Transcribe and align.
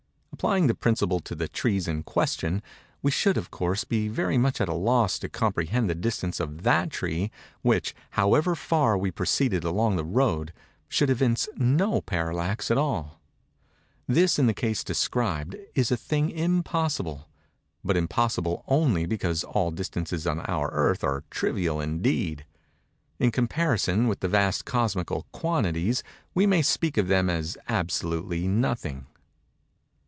Applying 0.41 0.65
the 0.65 0.73
principle 0.73 1.19
to 1.19 1.35
the 1.35 1.47
trees 1.47 1.87
in 1.87 2.01
question, 2.01 2.63
we 3.03 3.11
should, 3.11 3.37
of 3.37 3.51
course, 3.51 3.83
be 3.83 4.07
very 4.07 4.39
much 4.39 4.59
at 4.59 4.67
a 4.67 4.73
loss 4.73 5.19
to 5.19 5.29
comprehend 5.29 5.87
the 5.87 5.93
distance 5.93 6.39
of 6.39 6.63
that 6.63 6.89
tree, 6.89 7.29
which, 7.61 7.93
however 8.11 8.55
far 8.55 8.97
we 8.97 9.11
proceeded 9.11 9.63
along 9.63 9.97
the 9.97 10.03
road, 10.03 10.51
should 10.89 11.11
evince 11.11 11.47
no 11.57 12.01
parallax 12.01 12.71
at 12.71 12.77
all. 12.79 13.21
This, 14.07 14.39
in 14.39 14.47
the 14.47 14.53
case 14.55 14.83
described, 14.83 15.57
is 15.75 15.91
a 15.91 15.97
thing 15.97 16.31
impossible; 16.31 17.29
but 17.83 17.95
impossible 17.95 18.63
only 18.67 19.05
because 19.05 19.43
all 19.43 19.69
distances 19.69 20.25
on 20.25 20.39
our 20.49 20.69
Earth 20.71 21.03
are 21.03 21.23
trivial 21.29 21.79
indeed:—in 21.79 23.29
comparison 23.29 24.07
with 24.07 24.21
the 24.21 24.27
vast 24.27 24.65
cosmical 24.65 25.27
quantities, 25.31 26.01
we 26.33 26.47
may 26.47 26.63
speak 26.63 26.97
of 26.97 27.09
them 27.09 27.29
as 27.29 27.59
absolutely 27.69 28.47
nothing. 28.47 29.05